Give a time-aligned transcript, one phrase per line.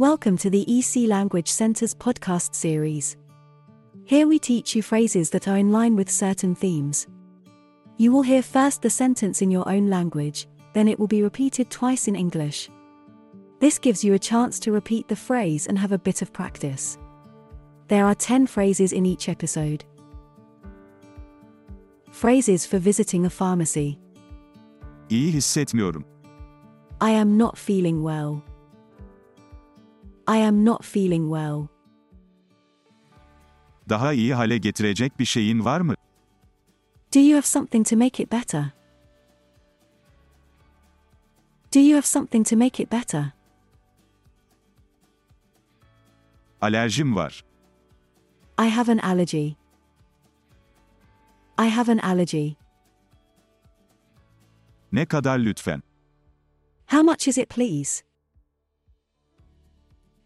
[0.00, 3.18] Welcome to the EC Language Center's podcast series.
[4.06, 7.06] Here we teach you phrases that are in line with certain themes.
[7.98, 11.68] You will hear first the sentence in your own language, then it will be repeated
[11.68, 12.70] twice in English.
[13.58, 16.96] This gives you a chance to repeat the phrase and have a bit of practice.
[17.88, 19.84] There are 10 phrases in each episode.
[22.10, 23.98] Phrases for visiting a pharmacy.
[25.10, 26.04] İyi hissetmiyorum.
[27.02, 28.49] I am not feeling well.
[30.30, 31.68] I am not feeling well.
[33.88, 35.94] Daha iyi hale getirecek bir şeyin var mı?
[37.14, 38.70] Do you have something to make it better?
[41.74, 43.32] Do you have something to make it better?
[46.60, 47.44] Alerjim var.
[48.58, 49.56] I have an allergy.
[51.58, 52.54] I have an allergy.
[54.92, 55.82] Ne kadar lütfen?
[56.86, 58.09] How much is it, please?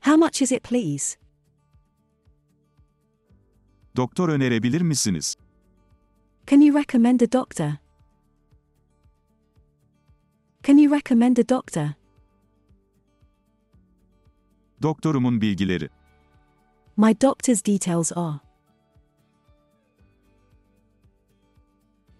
[0.04, 1.16] How much is it, please?
[3.96, 5.36] Doktor önerebilir misiniz?
[6.46, 7.76] Can you recommend a doctor?
[10.62, 11.94] Can you recommend a doctor?
[14.82, 15.88] Doktorumun bilgileri.
[16.96, 18.40] My doctor's details are.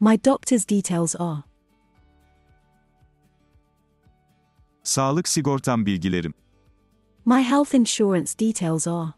[0.00, 1.42] My doctor's details are.
[4.82, 6.34] Sağlık sigortam bilgilerim.
[7.26, 9.14] My health insurance details are.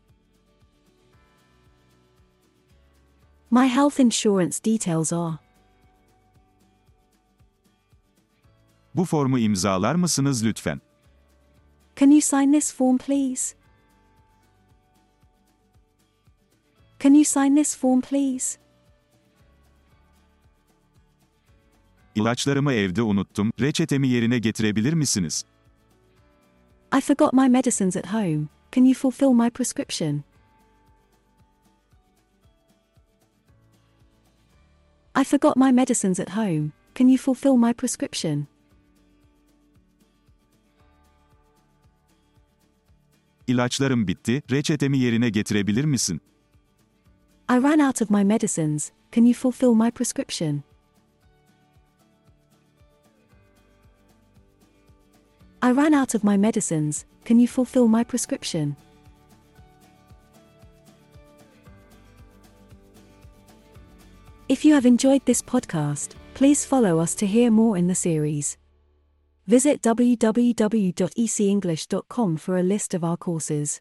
[3.51, 5.39] My health insurance details are.
[8.95, 10.81] Bu formu imzalar mısınız lütfen?
[11.97, 13.55] Can you sign this form, please?
[17.01, 18.59] Can you sign this form, please?
[22.15, 23.53] İlaçlarımı evde unuttum.
[23.61, 25.45] Reçetemi yerine getirebilir misiniz?
[26.93, 28.49] I forgot my medicines at home.
[28.71, 30.25] Can you fulfill my prescription?
[35.15, 36.73] I forgot my medicines at home.
[36.95, 38.47] Can you fulfill my prescription?
[43.47, 44.43] İlaçlarım bitti.
[44.51, 46.21] Reçetemi yerine getirebilir misin?
[47.51, 48.91] I ran out of my medicines.
[49.13, 50.63] Can you fulfill my prescription?
[55.63, 57.07] I ran out of my medicines.
[57.25, 58.77] Can you fulfill my prescription?
[64.49, 68.57] If you have enjoyed this podcast, please follow us to hear more in the series.
[69.49, 73.81] Visit www.ecenglish.com for a list of our courses.